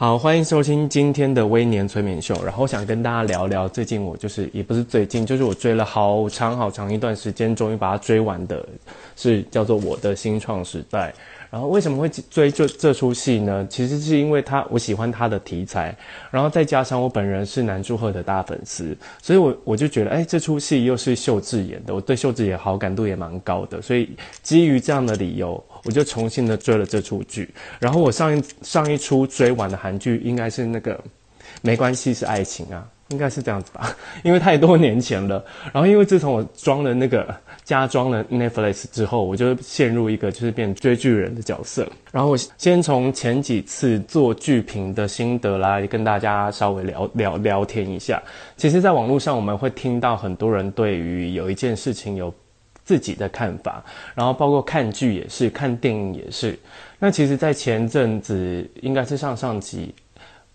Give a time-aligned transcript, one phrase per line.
[0.00, 2.34] 好，欢迎收听今天的微年催眠秀。
[2.42, 8.66] 然后想跟大家聊聊最近我就是也不是最近，就是我追了好长好长一段时间，终于把它追完的，
[9.14, 11.12] 是叫做《我的新创时代》。
[11.50, 13.66] 然后为什么会追这这出戏呢？
[13.68, 15.94] 其实是因为他我喜欢他的题材，
[16.30, 24.08] 然后再加上我本人是南柱赫的大粉丝，所以我我就觉得，哎，这出戏又是秀智演的，我对秀智演好感度也蛮高的，所以
[24.42, 27.48] 基于这样的理由，我就重新的追了这出剧。
[27.78, 30.94] 然后我上一上一出追完的韩剧应该是那个
[31.62, 32.86] 《没关系是爱情》啊。
[33.10, 35.44] 应该是这样子吧， 因为太多年前了。
[35.72, 37.26] 然后因为自从我装了那个
[37.64, 41.84] 加装了 Netflix 之后，我就陷入一个就是变追剧人的角色。
[42.12, 48.22] 然后我先从前几次做剧评的心得来跟大家稍微聊聊聊天一下。
[48.56, 52.32] 其实，在网络上我们会听到很多人对于有一件事情有
[52.90, 53.80] 自己的看法，
[54.16, 56.58] 然后包括看剧也是，看电影也是。
[56.98, 59.94] 那其实，在前阵子应该是上上集。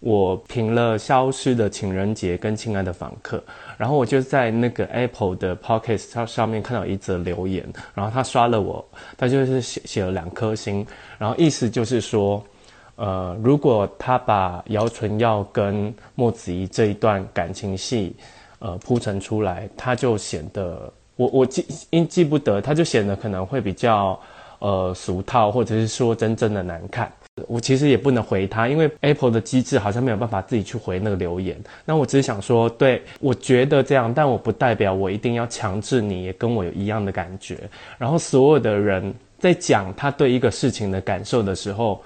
[0.01, 3.37] 我评了《消失的情人节》跟《亲爱的访客》，
[3.77, 8.85] 然后我就在那个 Apple 的 Podcast 上面看到一则留言，然后他刷了我，
[9.17, 10.85] 他就是写写了两颗星，
[11.17, 12.43] 然后意思就是说，
[12.97, 18.15] 呃，如果他把姚淳耀跟莫子仪这一段感情戏，
[18.59, 24.19] 呃，铺陈出来，他就显得我我记因记不得，他就显得可能会比较
[24.59, 27.11] 呃俗套，或者是说真正的难看。
[27.47, 31.61] 我其实也不能回他，因为 Apple 的机制好像没有办法自己去回那个留言。
[31.83, 37.59] 那我只是想说，对，我觉得这样，但我不代表我一定要强制你也跟我有一样的感觉。
[37.97, 42.01] 然后所有的人在讲他对一个事情的感受的时候，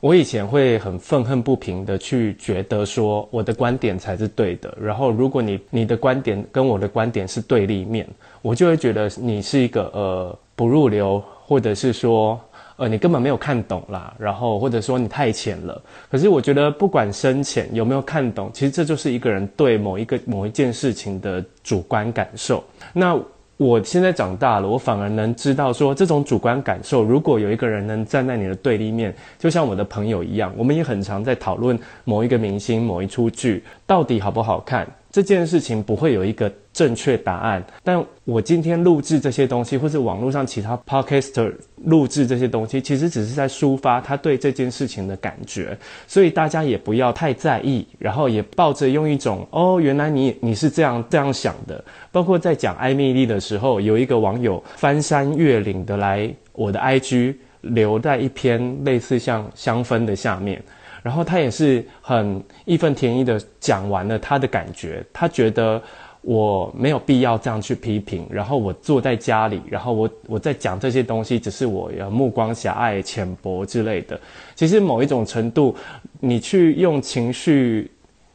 [0.00, 4.76] 我以前会很愤恨不平的去觉得说我的观点才是对的。
[4.80, 8.06] 然后如果你你的观点跟我的观点是对立面，
[8.42, 12.40] 我就会觉得你是一个呃不入流，或者是说。
[12.78, 15.82] 呃，你根本没有看懂啦，然后或者说你太浅了。
[16.10, 22.62] 可是我觉得，不管深浅有没有看懂，其实这就是一个人对某一个某一件事情的主观感受。
[22.92, 23.18] 那
[23.58, 34.86] 我现在长大了，我反而能知道说，这种主观感受，如果有一个人能站在你的对立面，就像我的朋友一样，我们也很常在讨论某一个明星、某一出剧到底好不好看。
[35.16, 41.50] 这件事情不会有一个正确答案，但我今天录制这些东西，或是网络上其他 podcaster
[41.86, 45.74] 录制这些东西，其实只是在抒发他对这件事情的感觉，
[46.06, 51.82] 所以大家也不要太在意，然后也抱着用一种哦，原来你你是这样这样想的。
[52.12, 60.62] 包括在讲艾蜜莉的时候，有一个网友翻山越岭的来我的 IG 留在一篇类似像香氛的下面。
[61.06, 65.80] 然后他也是很义愤填膺的讲完了他的感觉，他觉得
[66.22, 74.20] 我没有必要这样去批评，然后我坐在家里，然后我我在讲这些东西，只是我要目光狭隘、浅薄之类的。
[74.56, 75.76] 其实某一种程度，
[76.18, 77.88] 你去用情绪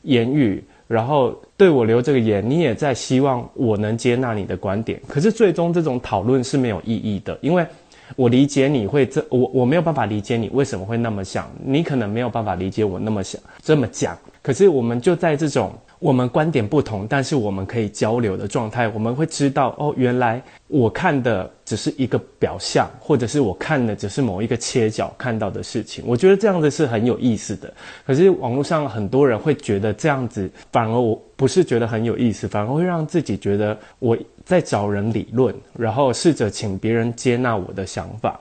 [0.03, 4.97] 言语，然后对我留这个言，你也在希望我能接纳你的观点。
[5.09, 7.67] 可是最终这种讨论是没有意义的，因为。
[8.15, 14.17] 我理解你会这，我我没有办法理解你为什么会那么想，你可能没有办法理解我那么想这么讲。
[14.41, 26.03] 可是我们就在这种我们观点不同，但是我们可以交流的状态，我们会知道哦，原来我看的只是一个表象，或者是我看的只是某一个切角看到的事情。
[26.07, 27.71] 我觉得这样子是很有意思的。
[28.03, 38.39] 可是网络上很多人会觉得这样子反而我不是觉得很有意思，反而会让自己觉得我在找人理论，然后试着请别人接纳我的想法。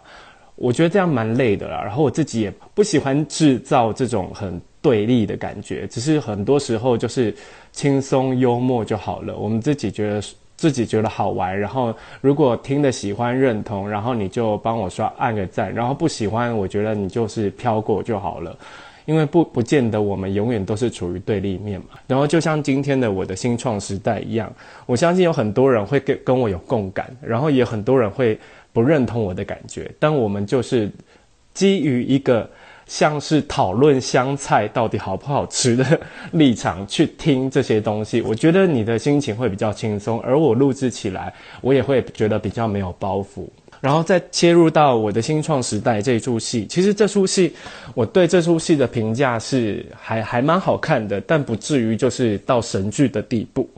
[0.57, 1.83] 我觉得这样蛮累的啦。
[1.83, 4.59] 然后我自己也不喜欢制造这种很。
[4.83, 7.35] 对立的感觉，只是很多时候就是
[7.71, 9.37] 轻松幽默就好了。
[9.37, 10.23] 我们自己觉得
[10.57, 18.57] 自己觉得好玩，然后如果听的喜欢认同，然后你就帮我刷按个赞，然后不喜欢，我觉得你就是飘过就好了。
[19.05, 21.99] 因为不不见得我们永远都是处于对立面嘛。
[22.07, 24.51] 然后就像今天的我的新创时代一样，
[24.87, 28.39] 我相信有很多人会跟跟我有共感，然后也很多人会
[28.73, 30.91] 不认同我的感觉，但我们就是
[31.53, 32.49] 基于一个。
[32.91, 36.01] 像是讨论香菜到底好不好吃的
[36.33, 43.47] 立场去听这些东西，我觉得你的心情会比较轻松，而我录制起来，我也会觉得比较没有包袱。
[43.81, 47.55] 然后再切入到我的新创时代这出戏，其实这出戏
[47.95, 53.71] 我对这出戏的评价是还还蛮好看的，但不至于就是到神剧的地步。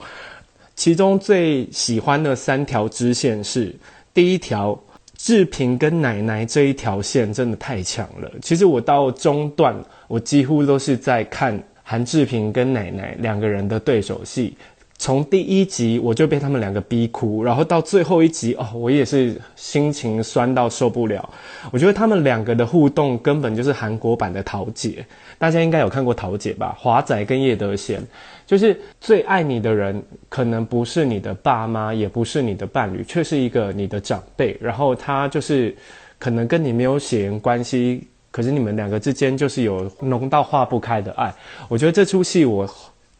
[0.75, 3.73] 其中最喜欢的三条支线是
[4.14, 4.76] 第一条，
[5.24, 8.28] 志平跟奶奶这一条线真的太强了。
[8.42, 9.72] 其实我到中段，
[10.08, 14.56] 我几乎都是在看韩志平跟奶奶两个人的对手戏。
[14.98, 21.28] 从第一集我就被他们两个逼哭，然后到最后一集哦，我也是心情酸到受不了。
[21.70, 25.06] 我觉得他们两个的互动根本就是韩国版的桃姐，
[25.38, 26.76] 大家应该有看过桃姐吧？
[26.76, 27.98] 华仔跟叶德娴，
[28.46, 34.56] 就是最爱你的人，可能不是你的爸妈，也不是你的伴侣，却是一个你的长辈。
[34.60, 35.74] 然后他就是
[36.18, 41.32] 可能跟你没有血缘关系，可是你们两个之间就是有浓到化不开的爱。
[41.68, 42.68] 我觉得这出戏我。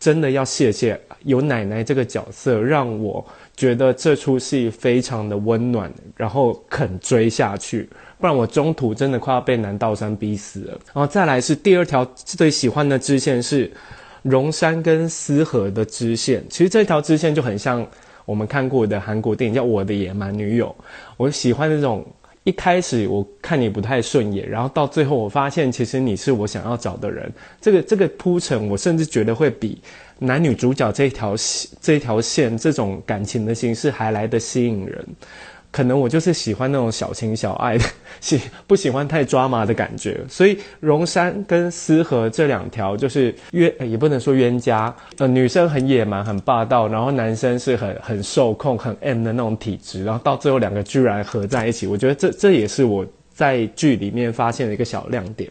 [0.03, 3.25] 真的要谢谢有奶奶这个角色，让我
[3.57, 7.89] 觉得这出戏非常的温暖，然后肯追下去，
[8.19, 10.73] 不然我中途真的快要被南道山逼死了。
[10.93, 13.71] 然后再来是第二条最喜欢的支线是
[14.23, 17.87] 荣山跟思和的支线，其实这条支线就很像
[18.25, 20.75] 我们看过的韩国电影叫《我的野蛮女友》，
[21.17, 22.05] 我喜欢那种。
[22.45, 27.33] 一开始我看你不太顺眼，然后到最后我发现其实你是我想要找的人。
[27.61, 29.81] 这个这个铺陈，我甚至觉得会比
[30.19, 31.37] 男女主角这条
[31.81, 35.07] 这条线这种感情的形式还来得吸引人。
[35.73, 37.85] 可能我就是喜欢那种小情小爱的，
[38.21, 40.21] 喜不喜欢太抓马的感觉。
[40.29, 44.95] 所以荣山跟思和这两条就是冤，也不能说冤家。
[45.17, 55.51] 呃，女生很野蛮、很霸道，然后男生是很很受控、很 M 的那种体质，然后到最后两个居然合在一起，我觉得这这也是我在剧里面发现的一个小亮点。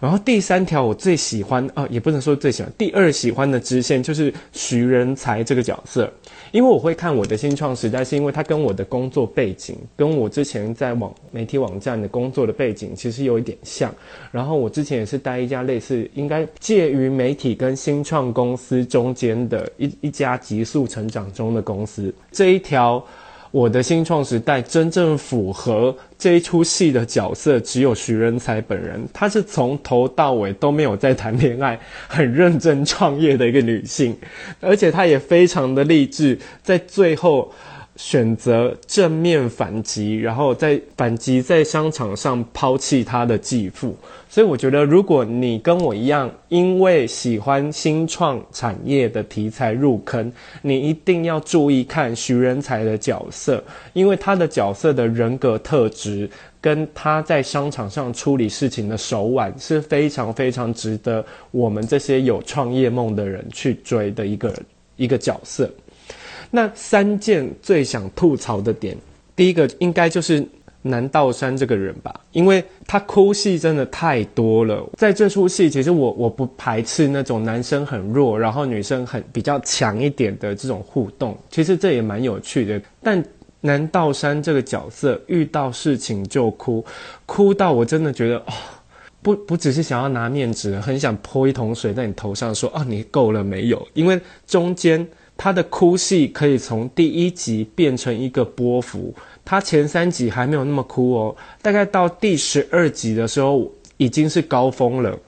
[0.00, 6.10] 然后第三条我最喜欢，呃，也不能说最喜欢，第二喜欢的支线就是徐仁才这个角色，
[6.52, 13.94] 因为我会看我的新创时代，是因为他跟我的工作背景，跟我之前在网媒体网站的工作的背景其实有一点像。
[14.32, 23.04] 然后我之前也是待一家类似，应该介于媒体跟新创公司中间的一一家急速成长中的公司，这一条。
[23.50, 29.00] 我的新创时代真正符合这一出戏的角色，只有徐仁才本人。
[29.12, 34.16] 她是从头到尾都没有在谈恋爱，很认真创业的一个女性，
[34.60, 37.52] 而且她也非常的励志，在最后。
[38.02, 43.94] 选择正面反击，然后在反击在商场上抛弃他的继父。
[44.26, 50.32] 所以我觉得，如果你跟我一样，因为喜欢新创产业的题材入坑，
[50.62, 53.62] 你一定要注意看徐仁才的角色，
[53.92, 64.54] 因为他的角色的人格特质跟他在商场上处理事情的手腕是非常非常值得我们这些有创业梦的人去追的一个
[64.96, 65.70] 一个角色。
[66.50, 68.96] 那三件最想吐槽的点，
[69.36, 70.44] 第一个应该就是
[70.82, 74.84] 南道山这个人吧，因为他哭戏真的太多了。
[74.96, 82.80] 在这出戏，其实我我不排斥那种男生很弱，然后女生很比较强一点的这种互动，其实这也蛮有趣的。
[83.02, 83.22] 但
[83.60, 86.84] 南道山这个角色遇到事情就哭，
[87.26, 88.52] 哭到我真的觉得哦，
[89.22, 93.86] 不不只是想要拿面纸，很想泼一桶水在你头上说，哦、啊你够了没有？
[93.94, 95.06] 因为中间。
[95.42, 105.18] 他的哭戏可以从第一集变成一个波幅，他前三集还没有那么哭哦，大概到第十二集的时候已经是高峰了。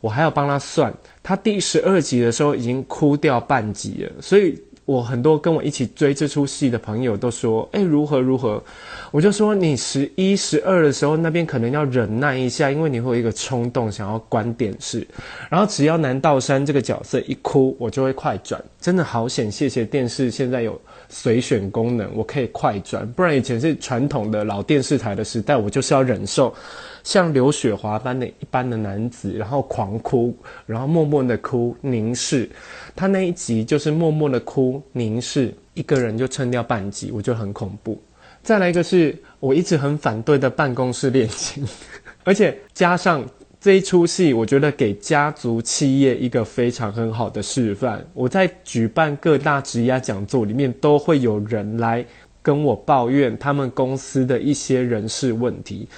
[0.00, 4.56] 我还要帮他算，他第十二集的时候已经哭掉半集了，所以。
[4.86, 8.62] 我很多跟我一起追这出戏的朋友都说，诶，如何如何？
[9.10, 15.04] 我就说你十一、十二的时候那边可能要忍耐一下，因为你会有一个冲动想要关电视。
[15.50, 18.62] 然后只要南道山这个角色一哭，我就会快转。
[18.80, 23.04] 真的好险，谢谢电视现在有随选功能，我可以快转。
[23.12, 26.54] 不然以前是传统的老电视台的时代，我就是要忍受
[27.06, 30.36] 像刘雪华般的一般的男子，然后狂哭，
[30.66, 32.50] 然后默默的哭，凝视。
[32.96, 37.96] 他那一集就是默默的哭，凝视一个人就撑掉半集，我觉得很恐怖。
[38.42, 41.64] 再来一个是我一直很反对的办公室恋情，
[42.24, 43.24] 而且加上
[43.60, 48.04] 这一出戏，我觉得给家族企业一个非常很好的示范。
[48.14, 52.04] 我在举办各大职涯讲座里面，都会有人来
[52.42, 55.88] 跟我抱怨他们公司的一些人事问题。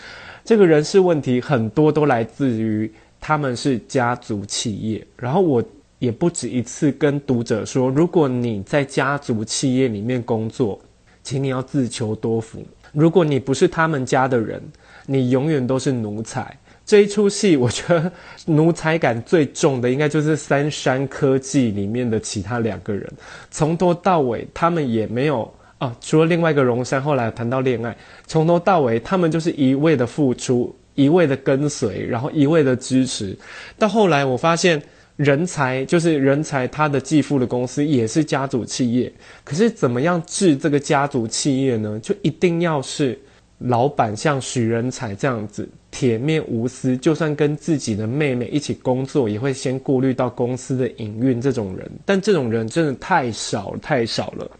[0.49, 2.90] 这个人事问题很多都来自于
[3.21, 5.62] 他们是家族企业，然后我。
[5.99, 10.81] 也不止一次跟读者说，如果你在家族企业里面工作，
[11.25, 12.64] 请你要自求多福。
[12.93, 14.62] 如果你不是他们家的人，
[15.07, 16.57] 你永远都是奴才。
[16.87, 18.12] 这一出戏，我觉得
[18.47, 23.05] 奴才感最重的，应该就是三山科技里面的其他两个人，
[23.50, 33.37] 从头到尾他们也没有啊，除了另外一个荣山，后来谈到恋爱，从头到尾他们就是一味的付出，一味的跟随，然后一味的支持。
[33.78, 34.82] 到后来我发现，
[35.14, 39.12] 人才就是人才，他的继父的公司也是家族企业。
[39.44, 41.99] 可是怎么样治这个家族企业呢？
[42.02, 43.16] 就一定要是
[43.58, 51.88] 老板像许仁才这样子铁面无私，就算跟自己的妹妹一起工作，也会先顾虑到公司的营运这种人。
[52.04, 54.50] 但这种人真的太少太少了。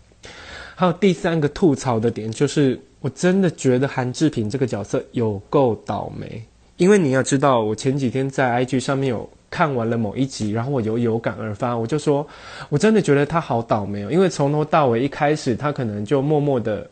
[0.79, 6.41] 还有第三个吐槽的点就是，我真的觉得韩志平这个角色有够倒霉。
[6.77, 12.25] 因为你要知道，我前几天在 IG 上面有看完了某一集，然后我有有感而发，我就说，
[12.69, 14.09] 我真的觉得他好倒霉哦。
[14.13, 16.89] 因为从头到尾一开始，他可能就默默的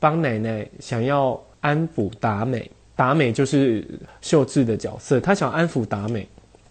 [0.00, 3.86] 帮奶奶想要安抚达美，达美就是
[4.20, 6.26] 秀智的角色，他想安抚达美，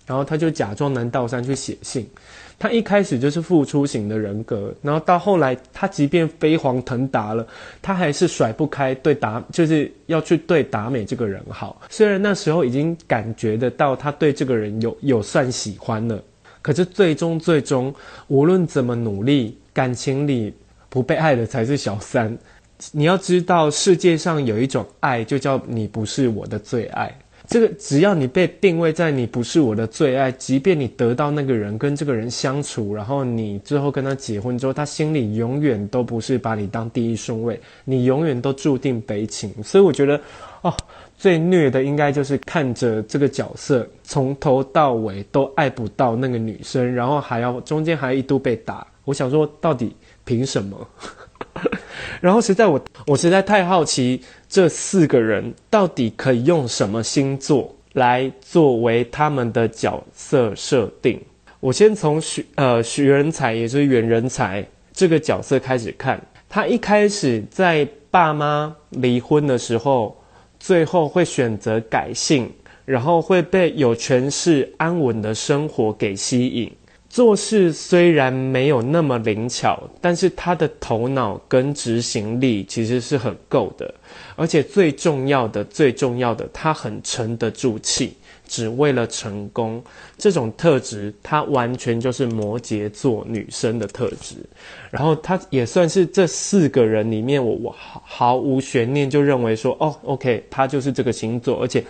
[0.06, 2.06] 然后他就假装南道山去写信。
[2.60, 7.46] 他一开始就是付出型的人格，然后到后来，他即便飞黄腾达了，
[7.82, 11.80] 他还是甩不开对达，就是要去对达美这个人好。
[11.90, 16.20] 虽然那时候已经感觉得到他对这个人有有算喜欢了，
[16.64, 17.94] 可是最终最终，
[18.28, 20.52] 无论怎么努力，感情里
[20.90, 22.36] 不被爱的才是小三。
[22.92, 27.16] 你要知道，世界上有一种爱，就叫你不是我的最爱。
[27.48, 39.52] 这个只要你被定位在你不是我的最爱，即便你得到那个人跟这个人相处，然后你最后跟他结婚之后，他心里永远都不是把你当第一顺位，你永远都注定悲情。
[39.64, 40.20] 所以我觉得，
[40.62, 40.74] 哦，
[41.18, 48.86] 最虐的应该就是看着这个角色从头到尾都爱不到那个女生，然后还要中间还一度被打。
[49.06, 50.88] 我想说，到底凭什么？
[52.22, 61.20] 然后实在我我实在太好奇，这四个人到底可以用什么星座来作为他们的角色设定？
[61.60, 66.22] 我先从许呃许仁才，也就是袁仁才这个角色开始看。
[66.48, 70.16] 他一开始在爸妈离婚的时候，
[70.60, 72.50] 最后会选择改姓，
[72.86, 76.72] 然后会被有权势安稳的生活给吸引。
[77.18, 83.92] 做事虽然没有那么灵巧，但是他的头脑跟执行力其实是很够的，
[84.36, 88.14] 而且最重要的、最重要的，他很沉得住气，
[88.48, 89.84] 只为了成功。
[90.16, 94.36] 这种特质，他完全就是摩羯座女生的特质。
[94.92, 101.84] 然后，他也算是这四个人里面，我我毫毫无悬念就认为说，哦，OK，他就是这个星座，而且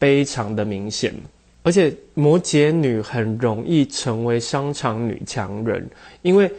[0.00, 1.14] 非常的明显。
[1.62, 5.88] 而且摩羯女很容易成为商场女强人，
[6.22, 6.50] 因为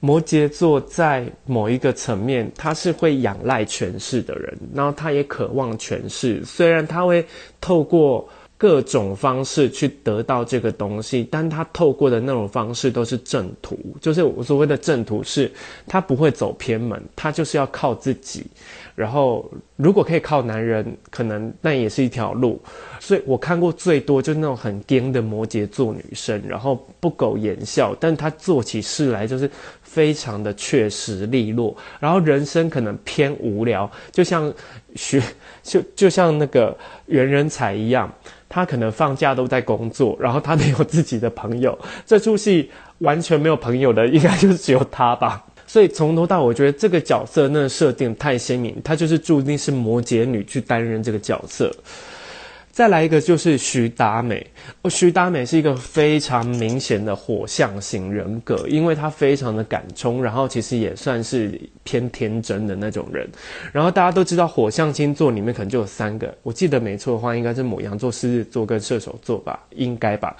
[0.00, 7.24] 摩羯座在某一个层面，他是会仰赖权势的人，然后他也渴望权势，虽然他会
[7.60, 8.28] 透过。
[8.60, 15.48] 各种方式去得到这个东西，但他透过的那种方式都是正途，就是我所谓的正途是，
[15.86, 18.44] 他不会走偏门，他就是要靠自己。
[18.98, 22.60] 然后如果可以靠男人，可能那也是一条路。
[22.98, 29.48] 所以我看过最多就是那种很癫的摩羯座女生，然后不苟言笑，但她做起事来就是
[29.82, 34.52] 非常的确实利落，然后人生可能偏无聊，就像
[34.96, 35.22] 学
[35.62, 36.76] 就就像那个
[37.06, 38.12] 袁仁才一样。
[38.50, 41.78] 他可能放假都在工作，然后他没有自己的朋友。
[42.06, 45.44] 这出戏完全没有朋友的，应该就是只有他吧。
[45.68, 51.70] 所以从头到尾，我觉得这个角色那设定太鲜明，他就是注定是摩羯女去担任这个角色。
[52.72, 54.46] 再来一个就是徐达美，
[54.88, 63.28] 徐达美是一个非常明显的火象型人格，因为她非常的敢冲，然后其实也算是偏天真的那种人。
[63.72, 70.36] 然后大家都知道火象星座里面可能就有三个，我记得没错的话，应该是牡羊座、狮子座跟射手座吧，应该吧。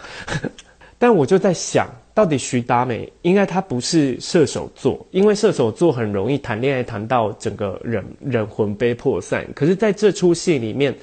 [0.99, 9.47] 但我就在想，到底徐达美应该她不是射手座，因为射手座很容易谈恋爱谈到整个人人魂飞魄散。
[9.55, 10.95] 可是在这出戏里面。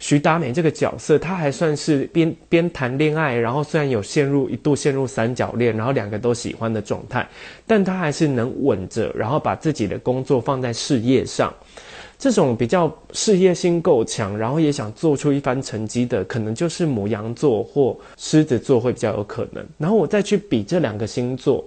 [0.00, 7.26] 徐达美这个角色，她还算是边边谈恋爱，然后虽然有陷入一度陷入三角恋，然后两个都喜欢的状态，
[7.66, 11.54] 但她还是能稳着，然后把自己的工作放在事业上。
[12.24, 19.62] 这种比较事业心够强，然后也想做出一番成绩的，可能就是牡羊座或狮子座会比较有可能。
[19.76, 21.62] 然后我再去比这两个星座。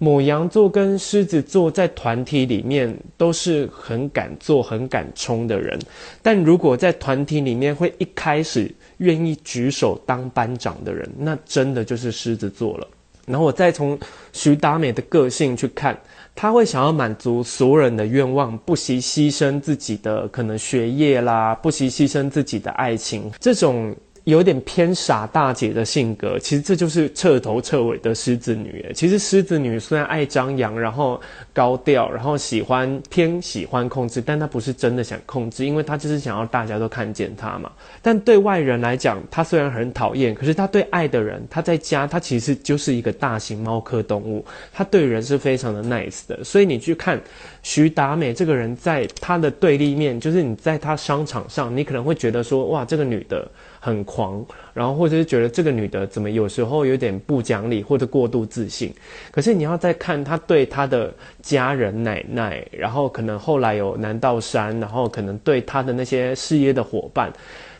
[0.00, 5.78] 牡羊座跟狮子座在团体里面都是很敢做、很敢冲的人，
[6.20, 12.88] 但如果在团体里面会一开始愿意举手当班长的人，那真的就是狮子座了。
[13.26, 13.98] 然后我再从
[14.32, 15.98] 徐达美的个性去看，
[16.34, 23.94] 他会想要满足所有人的愿望，不惜牺牲自己的可能学业啦，不惜牺牲自己的爱情，这种。
[24.24, 28.90] 有点偏傻大姐的性格，其实这就是彻头彻尾的狮子女。
[28.94, 31.20] 其实狮子女虽然爱张扬，然后
[31.52, 37.70] 高调，然后喜欢偏喜欢控制，但她不是真的想控制，因为她就是想要大家都看见她嘛。
[38.00, 46.42] 但对外人来讲，她虽然很讨厌，可是她对爱的人，她在家，她其实就是一个大型猫科动物，她对人是非常的 nice 的。
[46.42, 47.20] 所以你去看
[47.62, 53.46] 徐达美这个人，在她的对立面，就是你在她商场上，你可能会觉得说，哇，这个女的。
[53.84, 58.90] 很狂，然后或者是觉得这个女的怎么有时候有点不讲理或者过度自信，
[59.30, 61.12] 可是你要再看她对她的
[61.42, 67.30] 家人奶奶，然后可能后来有南道山，然后可能对她的那些事业的伙伴，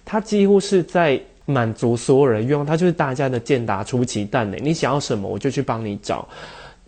[0.04, 4.58] 她几乎是在满足所有人愿望，她就是大家的健达出奇蛋呢。
[4.60, 6.28] 你想要什么，我就去帮你找。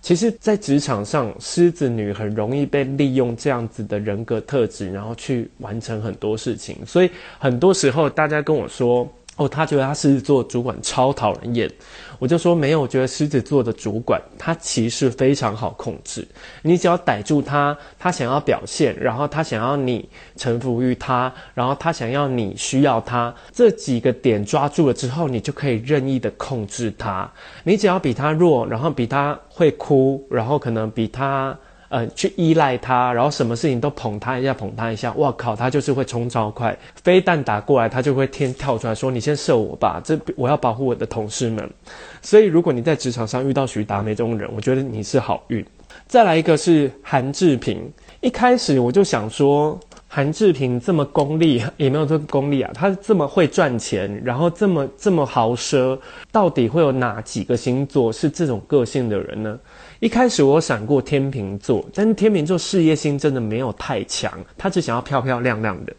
[0.07, 6.77] 其实，在职场上，狮子女很容易被利用这样子的人格特质，然后去完成很多事情。
[6.87, 7.11] 所以，
[7.41, 9.13] 很多时候大家跟我说。
[9.37, 11.71] 哦，他觉得他狮子座主管超讨人厌，
[12.19, 16.26] 我就说没有，我觉得狮子座的主管他其实非常好控制，
[16.62, 27.31] 你只要逮住他，他想要表现，然后他想要你臣服于他，然后他想要你需要他，这几个点抓住了之后，你就可以任意的控制他。
[27.62, 31.55] 你只要比他弱，然后比他会哭，然后可能比他。
[31.88, 41.69] 呃，去依赖他，然后什么事情都捧他一下，捧他一下，哇靠，他就是会冲超快，飞弹打过来，他就会天跳出来说：“你先射我吧，这我要保护我的同事们。
[42.23, 45.64] ”所以，如果你在职场上遇到徐达美这种人，我觉得你是好运。
[46.07, 47.90] 再来一个是韩志平，
[48.21, 49.78] 一开始我就想说。
[50.09, 52.71] 韩志平这么功利，也没有这个功利啊。
[52.73, 55.99] 他这么会赚钱，然后这么这么豪奢，
[56.33, 59.59] 到底会有哪几个星座是这种个性的人呢？
[60.00, 65.93] 一开始我闪过天秤座，但是天秤座事业心真的没有太强，他只想要漂漂亮亮的。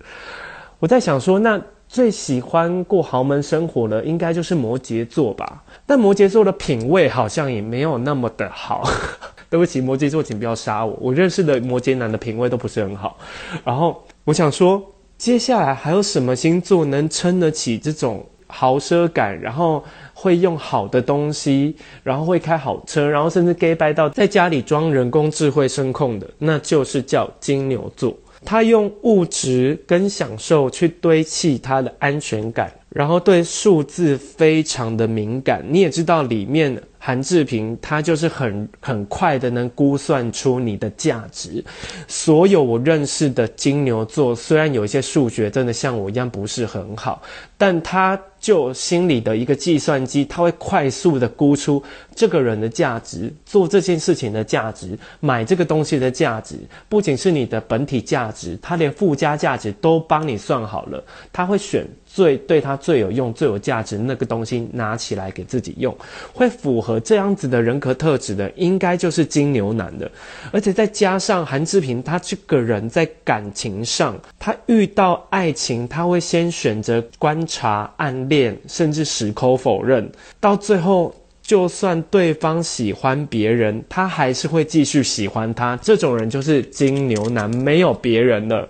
[0.80, 5.64] 我在想说，那最喜欢过豪门生活的，应该就是摩羯座吧？
[5.86, 8.84] 但摩羯座的品味好像也没有那么的好。
[9.50, 10.94] 对不起，摩羯座，请不要杀我。
[11.00, 13.18] 我认识的摩羯男的品味都不是很好。
[13.64, 14.84] 然后我想说，
[15.18, 19.40] 接下来还有什么星座能撑得起这种豪奢感？
[19.40, 19.82] 然后
[20.20, 28.18] 会用好的东西，然后会开好车，然后甚至 gay 拜到在家里装人工智慧声控的，那就是叫金牛座。
[28.44, 35.64] 他用物质跟享受去堆砌他的安全感，然后对数字非常的敏感。
[35.70, 36.82] 你也知道里面。
[37.00, 41.64] 韩志平，他就是很很快的能估算出你的价值。
[42.06, 47.22] 所有我认识的金牛座，虽然有一些数学真的像我一样不是很好，
[47.58, 51.84] 但他就心里的一个计算机，它会快速的估出
[52.16, 56.56] 这个人的价值，做这件事情的价值，买这个东西的价值，
[56.88, 61.86] 不仅是你的本体价值，它连附加价值都帮你算好了，它会选。
[62.18, 65.96] 最对他最有用、最有价值那个东西拿起来给自己用，
[66.34, 70.10] 会符合这样子的人格特质的，应该就是金牛男的。
[70.52, 80.12] 而且再加上韩志平，他这个人在感情上，他遇到爱情，他会先选择观察、暗恋，甚至矢口否认。
[80.40, 85.78] 到最后，就算对方喜欢别人，他还是会继续喜欢他。
[85.84, 88.68] 这种人就是金牛男，没有别人了。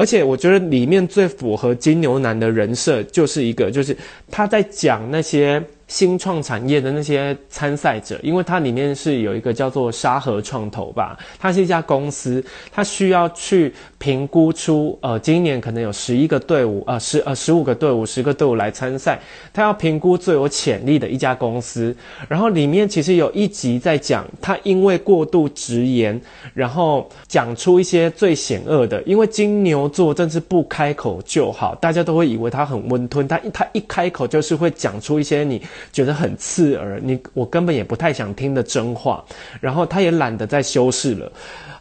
[0.00, 3.94] 而且我觉得里面最符合金牛男的人设，就是一个，就是
[4.30, 5.62] 他在讲那些。
[5.90, 19.18] 新创产业的那些参赛者，因为它里面是有一个叫做沙河创投吧，它是一家公司，它需要去评估出，呃，今年可能有十一个队伍，呃，十呃十五个队伍，十个队伍来参赛，
[19.52, 21.92] 它要评估最有潜力的一家公司。
[22.28, 26.18] 然后里面其实有一集在讲，他因为过度直言，
[26.54, 35.60] 然后讲出一些最险恶的，因为金牛座真是不开口就好，大家都会以为他很温吞，他一他一开口就是会讲出一些你。
[35.92, 39.24] 觉得很刺耳，你我根本也不太想听的真话，
[39.60, 41.30] 然后他也懒得再修饰了。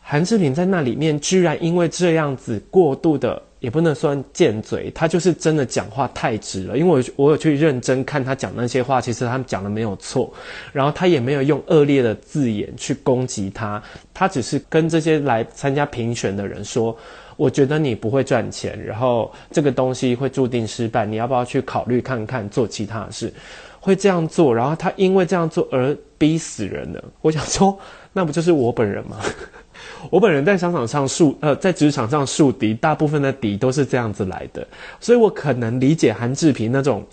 [0.01, 6.77] 韩志平在那里面居然因为这样子过度的，也不能算贱嘴，他就是真的讲话太直了。
[6.77, 10.33] 因为我我有去认真看他讲那些话，其实他们讲的没有错，
[10.73, 13.81] 然后他也没有用恶劣的字眼去攻击他，
[14.13, 16.97] 他只是跟这些来参加评选的人说。
[17.39, 21.05] 我觉得你不会赚钱，然后这个东西会注定失败。
[21.05, 23.33] 你要不要去考虑看看做其他的事？
[23.79, 27.01] 会这样做，然后他因为这样做而逼死人了。
[27.21, 27.79] 我想说，
[28.11, 29.15] 那不就是我本人吗？
[30.11, 34.67] 我本人在商场上树呃，在职场上树敌，大部分的敌都是这样子来的，
[34.99, 37.05] 所以我可能理解韩志平那种。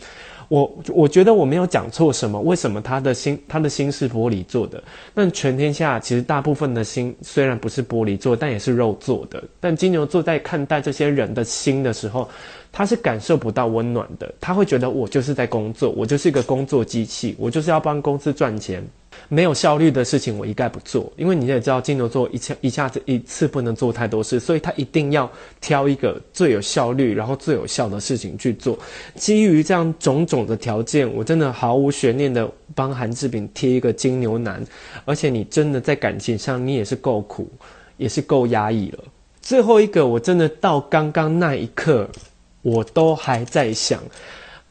[0.48, 4.82] 我我觉得我没有讲错什么，为什么他的心他的心是玻璃做的？
[5.14, 9.42] 但全天下其实大部分的心虽然不是玻璃做，但也是肉做的。
[9.58, 12.28] 但金牛座在看待这些人的心的时候，
[12.70, 18.86] 他是感受不到温暖的，他会觉得我就是在工作，我就是一个工作机器，我就是要帮公司赚钱。
[19.28, 21.12] 没有效率的事情，我一概不做。
[21.16, 28.78] 因为你也知道，金牛座一下一下子一次不能做太多事，所以他一定要挑一个最有效率，然后最有效的事情去做。
[29.14, 34.64] 基于这样种种的条件，我真的毫无悬念的帮韩志炳贴一个金牛男。
[35.04, 37.50] 而且你真的在感情上，你也是够苦，
[37.96, 39.04] 也是够压抑了。
[39.40, 42.08] 最后一个，我真的到刚刚那一刻，
[42.62, 44.02] 我都还在想。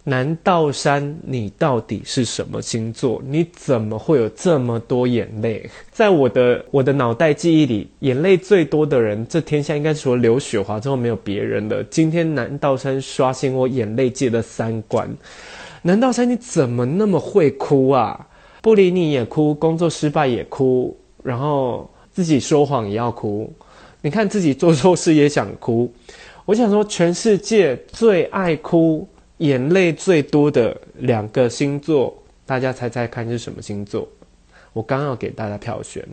[0.07, 3.19] 南道山，你到底是什么星座？
[3.25, 5.67] 你怎么会有这么多眼泪？
[5.91, 11.83] 在我的我的脑袋记忆里，眼泪最多的人，这天下应该除了刘雪华之后没有别人了。
[11.85, 15.09] 今天南道山刷新我眼泪界的三观。
[15.81, 18.27] 南道山，你怎么那么会哭啊？
[18.61, 23.51] 不理你也哭，工作失败也哭，然后自己说谎也要哭。
[24.03, 25.91] 你看自己做错事也想哭。
[26.45, 29.07] 我想说，全世界最爱哭。
[29.37, 34.07] 眼泪最多的两个星座，大家猜猜看是什么星座？
[34.73, 36.05] 我刚要给大家票选，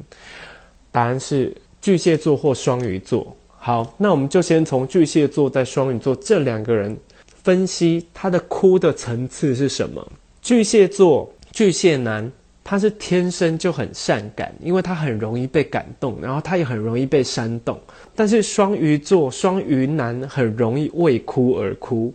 [0.91, 3.37] 答案是巨蟹座或双鱼座。
[3.57, 6.97] 好，那我们就先从巨蟹座在双鱼座这两个人
[7.45, 10.05] 分析他的哭的层次是什么。
[10.41, 12.31] 巨蟹座巨蟹男，
[12.65, 17.79] 他是天生就很善感，因为他很容易被感动，然后他也很容易被煽动。
[18.15, 22.13] 但是双鱼座双鱼男很容易为哭而哭。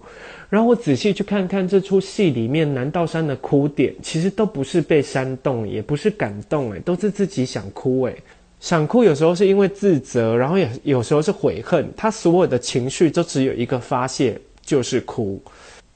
[0.49, 8.15] 然后我仔细去看看这出戏里面南道山的哭点，其实都不是被煽动，也不是感动，诶，都是自己想哭，诶，
[8.61, 15.41] 想哭有时候是因为自责，然后也有时候是悔恨，他所有的情绪都只有一个发泄，就是哭。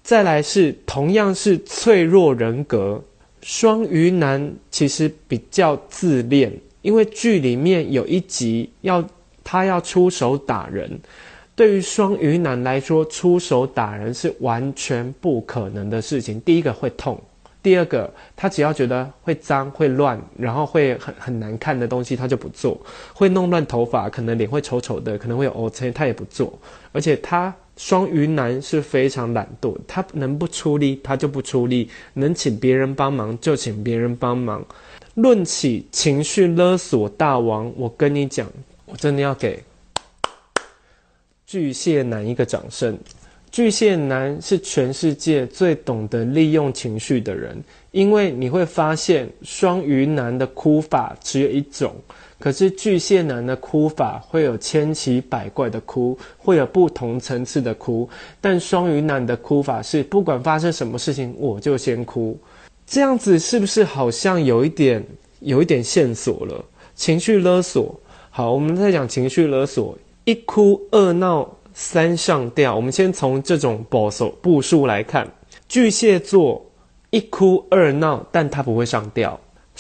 [0.04, 3.02] 再来是同样是脆弱人格，
[3.42, 6.52] 双鱼男其实比较自恋，
[6.82, 9.04] 因为剧里面有一集要
[9.44, 11.00] 他要出手打人。
[11.54, 16.40] 对于双鱼男来说，出手打人是完全不可能的事情。
[16.42, 17.22] 第一个会痛，
[17.62, 22.76] 第二个他只要觉得会脏、会乱，然后会很很难看的东西，他就不做；
[23.14, 26.58] 会弄乱头发，可能脸会丑丑的，可能会有乌青，他也不做。
[26.94, 34.64] 而且他双鱼男是非常懒惰，他能不出力他就不出力，能请别人帮忙就请别人帮忙。
[35.16, 38.48] 论起情绪勒索大王，我跟你讲，
[38.86, 39.64] 我真的要给。
[41.48, 42.96] 巨蟹男一个掌声，
[43.52, 51.96] 巨蟹男是全世界最懂得利用情绪的人，因为你会发现双鱼男的哭法只有一种，
[52.42, 58.10] 可是巨蟹男的哭法会有千奇百怪的哭，会有不同层次的哭，
[58.42, 62.38] 但双鱼男的哭法是不管发生什么事情我就先哭，
[62.86, 65.06] 这样子是不是好像有一点
[65.40, 66.66] 有一点线索了？
[66.96, 67.98] 情绪勒索，
[68.30, 69.98] 好，我们再讲情绪勒索。
[70.24, 75.28] 一哭二闹三上吊，我们先从这种步数步数来看，
[75.68, 76.64] 巨蟹座
[77.10, 79.32] 一哭二闹，但他不会上吊；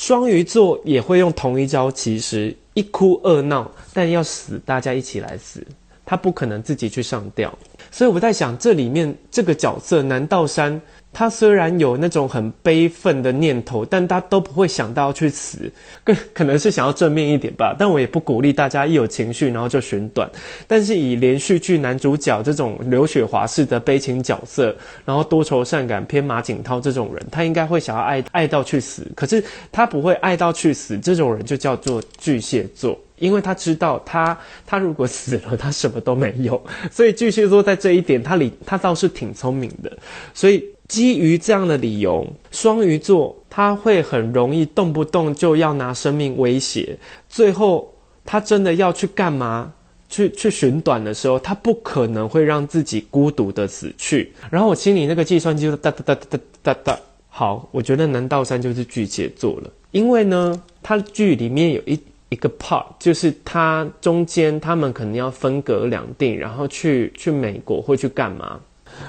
[0.02, 5.64] 双鱼座也会用同一招，其实一哭二闹，但要死大家一起来死，
[6.04, 7.56] 他不可能自己去上吊。
[7.92, 10.82] 所以我在想，这里面这个角色难道山。
[11.13, 15.69] 他虽然有那种很悲愤的念头，但他都不会想到要去死，
[16.06, 17.76] 更可能是想要正面一点吧。
[17.78, 20.30] 但我也不鼓励大家一有情绪然后就寻短。
[20.67, 29.06] 但是以连续剧男主角这种刘雪华式的悲情角色，然后多愁善感偏马景涛这种人，他应该会想要爱爱到去死。
[29.15, 36.63] 可是他不会爱到去死，这种人就叫做巨蟹座，因为他知道他他如果死了，他什么都没有。
[36.89, 39.91] 所以巨蟹座在这一点，他里他倒是挺聪明的。
[40.34, 40.63] 所以。
[40.91, 46.97] 基于这样的理由，双鱼座他会很容易动不动就要拿生命威胁，
[47.30, 47.93] 最后
[48.25, 49.71] 他真的要去干嘛？
[50.10, 54.34] 去去寻短的时候，他不可能会让自己孤独的死去。
[54.49, 56.99] 然后我心里那个计算机就哒哒哒哒哒哒。
[57.30, 68.60] 好，我觉得南道山就是巨蟹座了，因为呢，他剧里面有一一个 part，就是他中间他们可能要分隔两地，然后去去美国或去干嘛？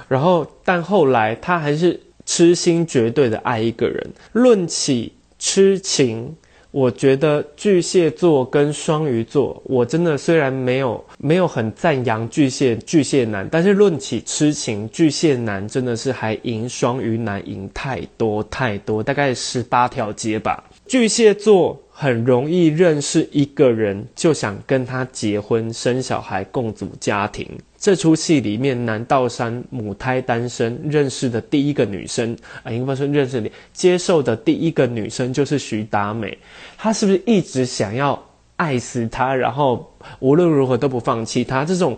[0.08, 4.10] 然后，但后来他还是痴心绝对的爱一个人。
[4.32, 6.34] 论起痴情，
[6.70, 20.64] 我觉得巨蟹座跟双鱼座，我真的虽然没有没有很赞扬巨蟹巨蟹男，但是论起痴情，巨蟹男真的是还赢双鱼男赢太多太多，大概十八条街吧。
[20.86, 27.48] 巨蟹座很容易认识一个人，就想跟他结婚、生小孩、共组家庭。
[27.78, 36.36] 这出戏里面，南道山母胎单身认识的第一个女生啊，应该说认识你接受的第一个女生就是徐达美。
[36.76, 38.20] 她是不是一直想要
[38.56, 39.88] 爱死他，然后
[40.18, 41.64] 无论如何都不放弃他？
[41.64, 41.96] 这种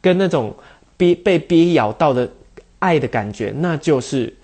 [0.00, 0.52] 跟那种
[0.96, 2.28] 逼被逼咬到的
[2.80, 4.34] 爱的感觉，那就是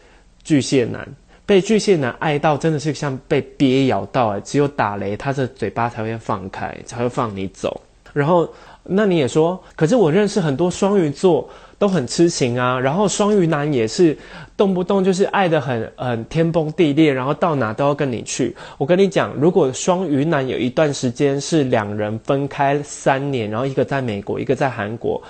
[0.45, 1.05] 巨蟹男。
[1.51, 7.81] 被巨蟹男爱到真的是像被鳖咬到哎，只有打雷，他的嘴巴才会放开，才会放你走。
[8.13, 8.49] 然后，
[8.85, 12.79] 那你也说，可是我认识很多双鱼座都很痴情啊。
[12.79, 14.17] 然后双鱼男也是
[14.57, 18.55] 动不动就是爱得很很天崩地裂，然后到哪都要跟你去。
[18.79, 25.21] 我跟你讲，如果双鱼男有一段时间是两人分开三年，然后一个在美国，一个在韩国，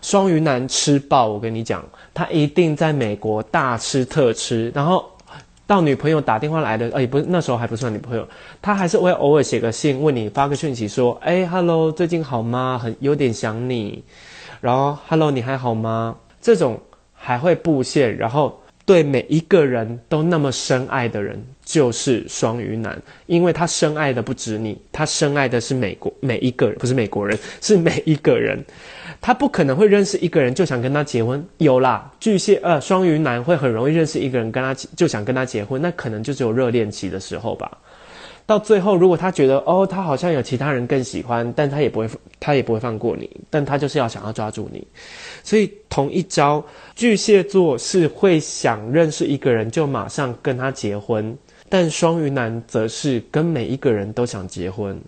[0.00, 1.28] 双鱼男吃爆。
[1.28, 5.04] 我跟你讲，他一定在美国大吃特吃，然后。
[5.68, 8.26] 到女朋友打电话来的，哎，不是那时候还不算女朋友，
[8.62, 12.80] 他还是会偶尔写个信问你，发个讯息说，哎，hello，最近好吗？
[12.82, 14.02] 很有点想你，
[14.62, 16.16] 然后 hello，你还好吗？
[16.40, 16.80] 这种
[17.12, 28.58] 还会布线，然后对每一个人都那么深爱的人，就是双鱼男，因为他深爱的不止你，他深爱的是美国每一个人，不是美国人，是每一个人。
[29.20, 37.70] 他不可能会认识一个人就想跟他结婚，有啦，巨蟹呃双鱼男会很容易认识一个人跟他就想跟他结婚，那可能就只有热恋期的时候吧。
[38.46, 42.08] 到最后，如果他觉得哦他好像有其他人更喜欢，但他也不会
[42.40, 44.86] 他也不会放过你，但他就是要想要抓住你。
[45.42, 51.36] 所以同一招，巨蟹座是会想认识一个人就马上跟他结婚，
[51.68, 54.98] 但双鱼男则是跟每一个人都想结婚，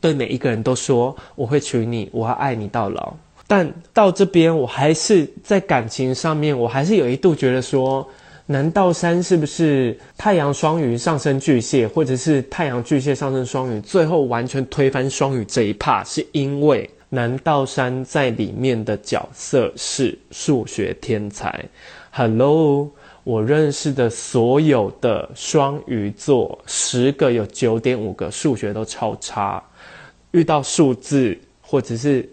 [0.00, 3.12] 对每一个人都说我会娶你，我要爱你到老。
[3.46, 8.08] 但到这边，我还是在感情上面，我还是有一度觉得说，
[8.46, 21.62] 南道山是不是太阳双鱼上升巨蟹，或者是太阳巨蟹上升双鱼，最后完全推翻双鱼这一趴是因为南道山在里面的角色是数学天才。
[22.10, 22.90] Hello，
[23.24, 29.62] 我认识的所有的双鱼座，十个有九点五个数学都超差，
[30.30, 32.26] 遇到数字或者是。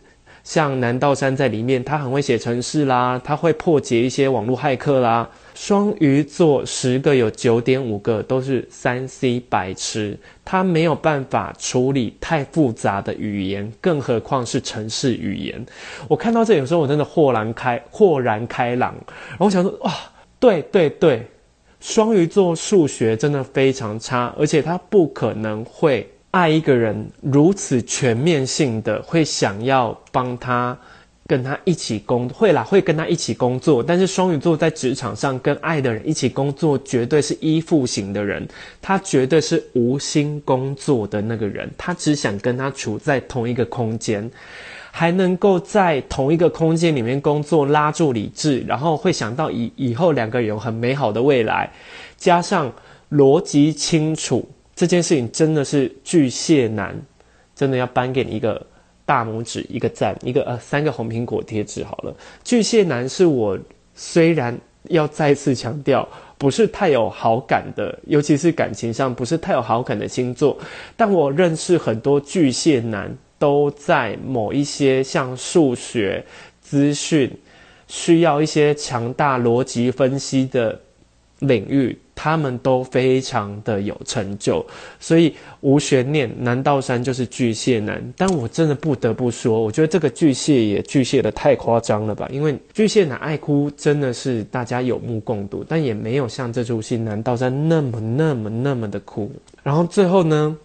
[0.44, 5.30] 像南道山在里面，他很会写程式啦，他会破解一些网络骇客啦。
[5.54, 15.64] 双鱼座十个有九点五个都是三 C 白痴，他没有办法处理太复杂的语言，更何况是程式语言。
[16.08, 18.96] 我看到这有时候我真的豁然开豁然开朗，
[19.30, 19.94] 然后我想说哇，
[20.40, 21.28] 对对对，
[21.80, 26.11] 双鱼座数学真的非常差，而且他不可能会。
[26.32, 30.78] 爱一个人如此全面性的，会想要帮他，
[31.28, 33.84] 跟他一起工，会啦，会跟他一起工作。
[33.84, 38.48] 但是双鱼座在职场上跟爱的人一起工作，绝对是依附型的人，
[38.82, 44.32] 他绝对是无心工作的那个人，他只想跟他处在同一个空间，
[44.90, 51.70] 还能够在同一个空间里面工作，拉住理智，然后会想到以以后两个人有很美好的未来，
[52.16, 52.72] 加上
[53.12, 54.50] 逻辑清楚。
[54.82, 57.00] 这件事情真的是巨蟹男，
[57.54, 58.66] 真的要颁给你一个
[59.06, 62.12] 大拇指，一个赞，一个呃三个红苹果贴纸好了。
[62.44, 63.56] 巨蟹男是我
[63.94, 70.58] 虽然要再次强调，不是太有好感的，尤其是感情上不是太有好感的星座，
[70.98, 76.26] 但我认识很多巨蟹男都在某一些像数学、
[76.60, 77.32] 资讯
[77.88, 80.80] 需要一些强大逻辑分析的
[81.38, 81.96] 领域。
[82.24, 84.64] 他们都非常的有成就，
[85.00, 88.00] 所以无悬念，南道山就是巨蟹男。
[88.16, 92.30] 但我真的不得不说，我觉得这个巨蟹也巨蟹的太夸张了吧？
[92.32, 99.32] 因为巨蟹男爱哭真的是大家有目共睹，但也没有像这出戏南道山那么那么那么的哭。
[99.64, 100.56] 然后最后呢，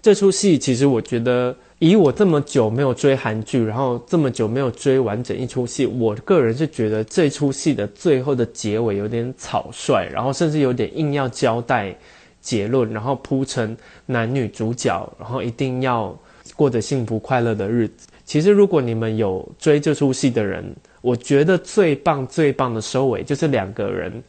[0.00, 1.54] 这出戏其实我觉得。
[1.82, 11.92] 以我这么久没有追韩剧，然后这么久没有追完整一出戏，我个人是觉得这出戏的最后的结尾有点草率，然后甚至有点硬要交代
[12.40, 16.16] 结论，然后铺成男女主角，然后一定要
[16.54, 18.06] 过着幸福快乐的日子。
[18.24, 20.64] 其实如果你们有追这出戏的人，
[21.00, 24.22] 我觉得最棒最棒的收尾就是两个人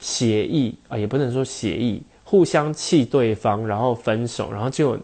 [0.00, 4.98] 协议啊，也不能说协议，互相气对方，然后分手，然后就。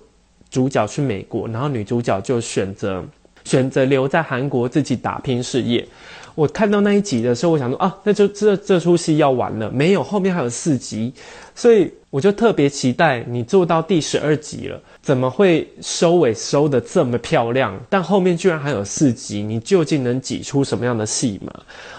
[0.51, 3.05] 主角去美国，然后女主角就选择
[3.45, 5.87] 选择留在韩国自己打拼事业。
[6.35, 11.13] 我看到那一集的时候，我想说啊，那就这这出戏要完了，没有，后面还有四集，
[11.55, 17.79] 所以我就特别期待你做到第十二集了，怎么会收尾收得这么漂亮？
[17.91, 21.53] 但后面居然还有四集，你究竟能挤出什么样的戏码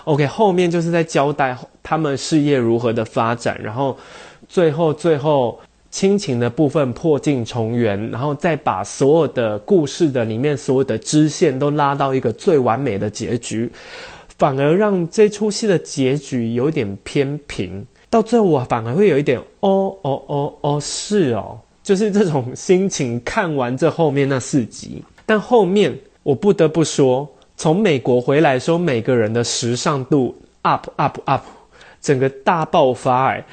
[0.05, 3.97] ？OK，后面就是在交代他们事业如何的发展，然后
[4.47, 5.59] 最后最后。
[5.91, 13.69] 亲情的部分破镜重圆，然后再把所有的故事的里面所有的支线都拉到一个最完美的结局，
[14.37, 17.85] 反而让这出戏的结局有点偏平。
[18.09, 23.21] 到最后我反而会有一点哦哦哦哦是哦，就是这种心情。
[23.23, 31.43] 看完这后面那四集，但后面我不得不说，从美国回来说，每个人的时尚度 up up up，
[32.01, 33.45] 整个大爆发哎。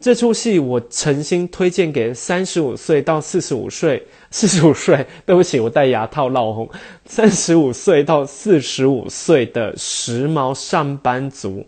[0.00, 6.70] 这出戏我诚心推荐给三十五岁到四十五岁，四十五岁， 对不起，我戴牙套闹红，
[7.04, 11.66] 三十五岁到四十五岁的时髦上班族，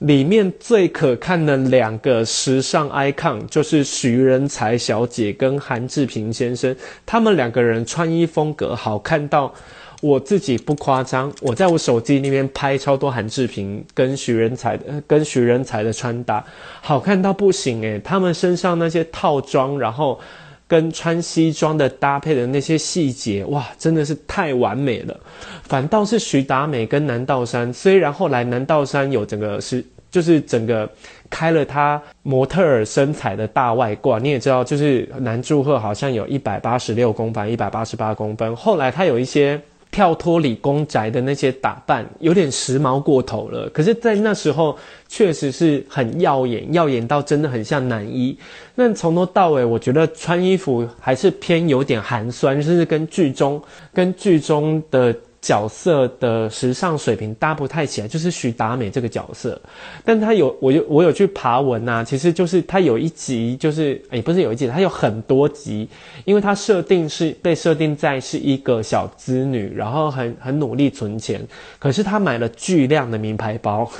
[0.00, 6.74] 里面最可看的两个时尚 icon 就是徐仁才小姐跟韩志平先生，
[7.06, 9.54] 他们两个人穿衣风格好看到。
[10.00, 16.44] 我自己不夸张，我在我手机里面拍超多韩志平跟徐仁才的，跟徐仁才的穿搭，
[16.80, 20.20] 好看到不行诶，他们身上那些套装，然后
[20.68, 25.18] 跟穿西装的搭配的那些细节，哇，真的是太完美了。
[25.64, 30.88] 反倒是徐达美跟南道山，虽然后来南道山有整个是，就是整个
[31.28, 39.60] 开了他模特儿身材的大外挂，你也知道，就是南柱赫好像有一百八十六公分，一百八十八公分，后来他有一些。
[39.90, 44.76] 跳脱理工宅的那些打扮有点时髦过头了，可是，在那时候
[45.08, 48.36] 确实是很耀眼，耀眼到真的很像男一。
[48.74, 55.14] 那从头到尾，我觉得穿衣服还是偏有点寒酸，甚至跟剧中跟剧中的。
[55.40, 59.60] 角色的时尚水平搭不太起来，就是许达美这个角色，
[60.04, 65.88] 但他有，我有我有去爬文呐、啊，其实就是他有一集，就是也、不是有一集，他有很多集，
[66.24, 71.40] 因为他设定是被设定在是一个小资女，然后很很努力存钱，
[71.78, 73.90] 可是他买了巨量的名牌包。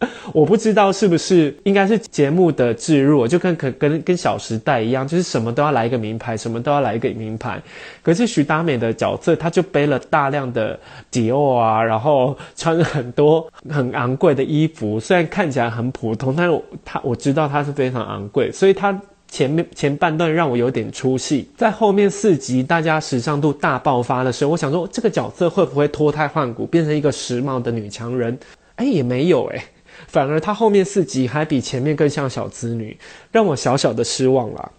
[0.32, 7.60] 我不知道是不是应该是节目的置入，就跟跟跟跟小时代一样，就是什么都要来一个名牌，什么都要来一个名牌。
[8.00, 10.78] 可是徐达美的角色，他就背了大量的
[11.10, 28.38] 迪奥啊，然后穿了很多很昂贵的衣服，虽然看起来很普通，但是她我知道他是非常昂贵，所以他前面前半段让我有点出戏，在后面四集大家时尚度大爆发的时候，我想说这个角色会不会脱胎换骨，变成一个时髦的女强人？
[28.76, 29.64] 哎，也没有哎。
[30.08, 32.98] 反而他后面四集还比前面更像小资女，
[33.30, 34.72] 让我小小的失望了。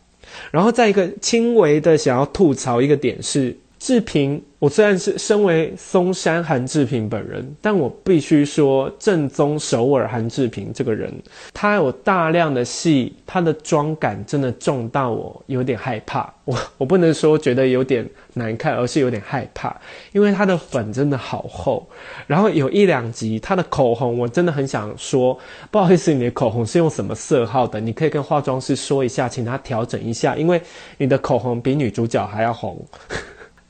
[0.51, 4.41] 然后再一个轻微的想要吐槽一个点是，志平。
[4.59, 11.09] 我虽然是身为松山韩志平本人，但我必须说，正宗首尔韩志平这个人，
[11.53, 16.29] 他有大量的戏，他的妆感真的重到我有点害怕。
[16.43, 19.73] 我我不能说觉得有点难看，而是有点害怕，
[20.11, 21.87] 因为他的粉真的好厚。
[22.27, 25.39] 然后有一两集他的口红，我真的很想说，
[25.71, 27.79] 不好意思，你的口红是用什么色号的？
[27.79, 30.61] 你可以跟化妆师说一下，请他调整一下，因为
[30.97, 32.85] 你的口红比女主角还要红。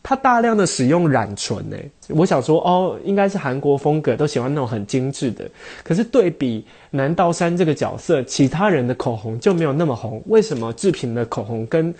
[0.09, 5.47] 他大量的使用染唇，诶，我想说，哦，应该是韩国风格，都喜欢那种很精致的。
[5.83, 10.19] 可是对比南道山这个角色，其他人的口红就没有那么红。
[10.25, 11.93] 为什么志平的口红跟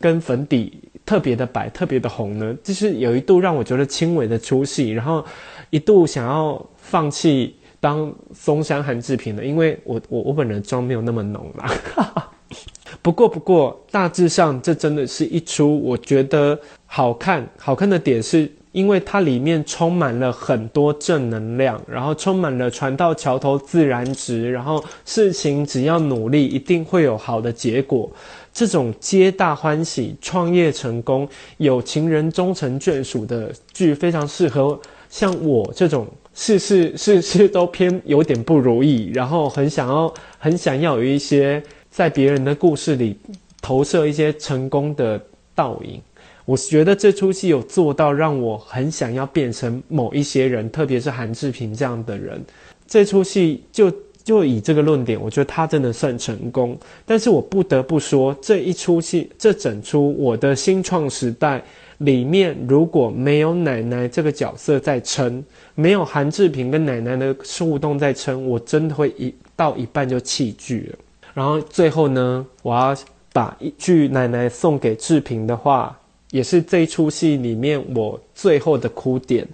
[0.00, 2.56] 跟粉底特别的白，特别的红呢？
[2.62, 5.24] 就是有一度让我觉得轻微的出戏，然后
[5.70, 11.68] 一度想要放弃当松山韩志平的，因为我我我本人妆没有那么浓啦。
[13.02, 17.46] 不过，不过，大致上这真的是一出我觉得好看。
[17.58, 28.10] 好看的点是因为它里面充满了很多正能量，然后充满了船到桥头自然直，然后事情只要努力一定会有好的结果。
[28.52, 34.78] 这种皆大欢喜、创业成功、有情人终成眷属的剧，非常适合
[35.10, 41.62] 像我这种事事事事都偏有点不如意，然后很想要很想要有一些。
[41.96, 43.16] 在别人的故事里
[43.62, 45.18] 投射一些成功的
[45.54, 45.98] 倒影，
[46.44, 52.38] 我觉得这出戏有做到让我很想要变成某一些人，特别是韩志平这样的人。
[52.86, 53.90] 这出戏就
[54.22, 56.78] 就以这个论点，我觉得他真的算成功。
[57.06, 61.64] 但是我不得不说，这一出戏，这整出我的新创时代
[61.96, 65.42] 里面，如果没有奶奶这个角色在撑，
[65.74, 70.98] 没有韩志平跟奶奶的互动在撑，我真的会一到一半就弃剧了。
[71.36, 72.96] 然后最后呢，我要
[73.30, 75.94] 把一句奶奶送给志平的话，
[76.30, 79.46] 也是这一出戏里面我最后的哭点，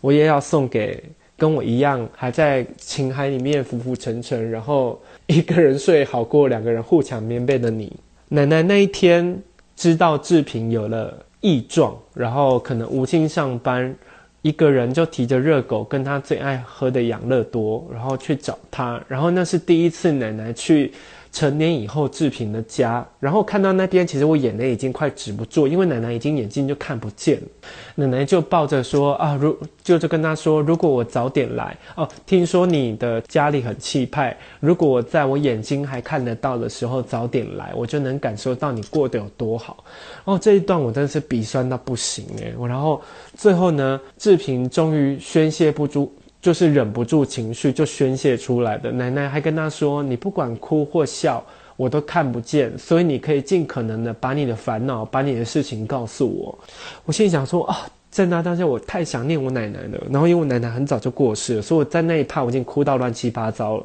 [0.00, 1.00] 我也要送给
[1.36, 7.92] 跟我一样还在情海里面浮浮沉沉，然后一个人睡好过两个人互抢棉被的你。
[8.28, 9.40] 奶奶那一天
[9.76, 13.94] 知道志平有了异状，然后可能无心上班。
[14.42, 19.02] 一个人就提着热狗跟他最爱喝的养乐多，然后去找他。
[19.08, 20.92] 然后那是第一次奶奶去
[21.32, 27.46] 成年以后志平的家，然后看到那边，其实我眼泪已经快止不住，因为奶奶已经眼睛就看不见了。
[27.94, 39.84] 奶奶就抱着说啊，如就就跟他说，如果我早点来哦，听说你的家里很气派，如果我在我眼睛还看得到的时候早点来，我就能感受到你过得有多好。
[40.24, 42.54] 哦，这一段我真的是鼻酸到不行诶。
[42.66, 43.00] 然后
[43.36, 46.12] 最后呢，志平终于宣泄不出。
[46.48, 48.90] 就是忍不住情绪就宣泄出来的。
[48.90, 51.44] 奶奶还跟他说：“你不管哭或笑，
[51.76, 56.58] 我都看不见，所以你可以尽可能的把你的烦恼、把你的事情告诉我。”
[57.04, 63.84] 我心里想说：“啊，在那当下我太想念我奶奶了。”然后因为我奶奶很早就过世了，所以我在那一趴我已经哭到乱七八糟了。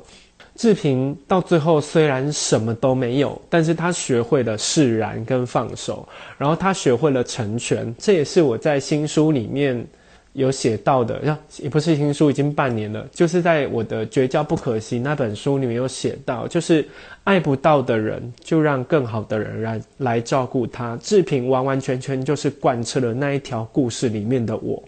[0.55, 6.07] 志平到最后虽然什么都没有，但是他学会了释然跟放手，
[6.37, 7.93] 然后他学会了成全。
[7.99, 9.85] 这也是我在新书里面。
[10.33, 13.07] 有写到的，呀，也不是新书，已经半年了。
[13.11, 16.85] 就是在我的《绝交不可惜》那本书里面有写到，就是
[17.23, 20.97] 爱不到的人，就让更好的人来来照顾他。
[21.01, 24.83] 志平完完全全就是贯彻了那一条故事里面的我。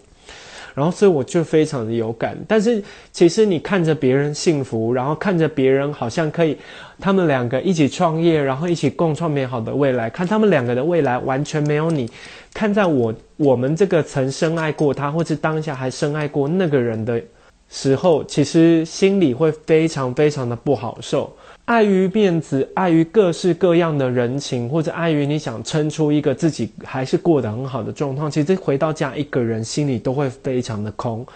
[0.74, 2.36] 然后，所以我就非常的有感。
[2.46, 6.54] 但是，其实你看着别人幸福，然后看着别人好像可以，
[7.00, 10.10] 他们两个一起创业，然后一起共创美好的未来。
[10.10, 12.06] 看他们两个的未来完全没有你。
[12.56, 17.22] 看在我我们这个曾深爱过他，或是当下还深爱过那个人的
[17.68, 21.30] 时候，其实心里会非常非常的不好受。
[21.66, 31.26] 碍于面子，碍于各式各样的人情，或者碍于你想撑出一个自己还是过得很好的状况，其实回到家一个人心里都会非常的空。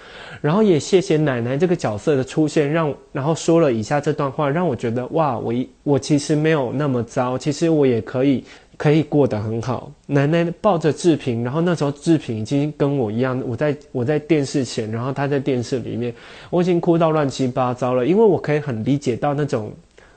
[0.40, 5.52] 然后也谢谢奶奶这个角色的出现，让然后说了以下这段话，让我觉得哇，我
[5.82, 8.44] 我其实没有那么糟，其实我也可以
[8.76, 9.90] 可以过得很好。
[10.06, 16.14] 奶奶抱着志平，然后那时候志平已经跟我一样，我在我在电视前，然后他在电视里面，
[16.50, 19.72] 我已经哭到乱七八糟了，因为我可以很理解到那种。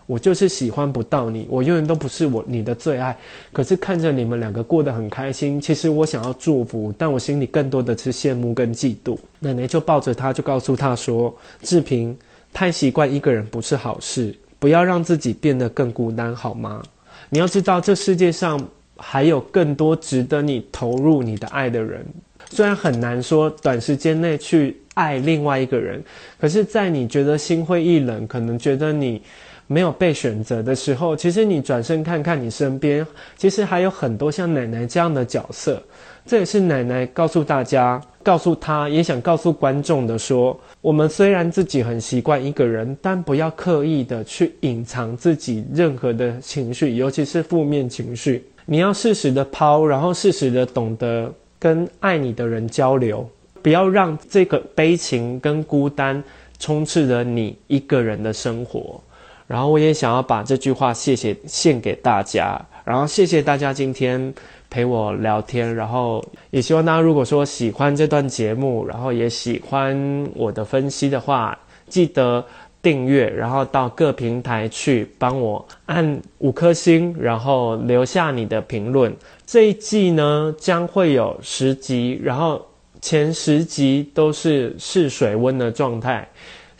[0.06, 3.18] 我就是喜欢不到你，我永远都不是我你的最爱。
[3.52, 9.18] 可是看着你们两个过得很开心，其实我想要祝福，但我心里更多的是羡慕跟嫉妒。
[9.40, 11.34] 奶奶就抱着他，就告诉他说
[11.64, 12.18] ：“志平，
[12.52, 16.84] 太习惯一个人不是好事，不要让自己变得更孤单，好吗？
[17.30, 18.60] 你要知道，这世界上
[18.98, 22.06] 还有更多值得你投入你的爱的人。
[22.50, 26.04] 虽然很难说短时间内去爱另外一个人，
[26.40, 29.22] 可是，在你觉得心灰意冷，可能觉得你……
[29.68, 33.06] 没有被选择的时候，其实你转身看看你身边，
[33.38, 35.82] 其实还有很多像奶奶这样的角色。
[36.26, 48.46] 这也是奶奶告诉大家，告诉他，也想告诉观众的说：我们虽然自己很习惯一个人，但不要刻意的去隐藏自己任何的情绪，尤其是负面情绪。
[48.66, 53.30] 你要适时的抛，然后适时的懂得跟爱你的人交流，
[53.62, 56.24] 不要让这个悲情跟孤单
[56.58, 59.02] 充斥着你一个人的生活。
[59.48, 64.34] 然后我也想要把这句话谢谢献给大家，然后谢谢大家今天
[64.70, 72.44] 陪我聊天，然后也希望大家如果说喜欢这段节目，然后也喜欢我的分析的话，记得
[72.82, 79.16] 订阅，然后到各平台去帮我按五颗星，然后留下你的评论。
[79.46, 82.66] 这一季呢将会有十集，然后
[83.02, 86.28] 前十集都是试水温的状态。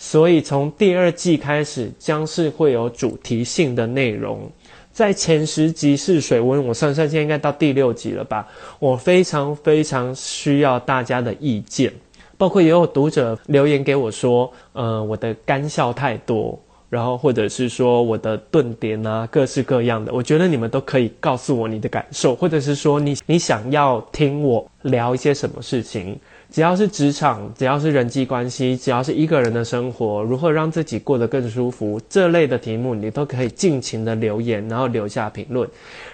[0.06, 4.52] 所以从第二季开始，将是会有主题性的内容。
[4.92, 8.46] 在前十集试水温，我算算现在应该到第六集了吧？
[8.80, 11.90] 我非常非常需要大家的意见，
[12.38, 20.14] 包括也有读者留言给我说，呃，我的干笑太多，然后或者是说我的顿点啊，各式各样的。
[20.14, 26.20] 我觉得你们都可以告诉我你的感受，或者是说你你想要听我聊一些什么事情。
[26.54, 35.68] 只要是职场，只要是人际关系，只要是一个人的生活，如何让自己过得更舒服，这类的题目你都可以尽情的留言，然后留下评论，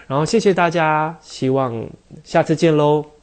[0.08, 1.86] 然后谢谢大家，希望
[2.24, 3.19] 下次见喽。